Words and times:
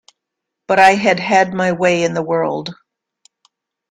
But 0.67 0.79
I 0.79 0.95
had 0.95 1.19
had 1.19 1.53
my 1.53 1.73
way 1.73 2.01
in 2.01 2.15
the 2.15 2.23
world. 2.23 2.73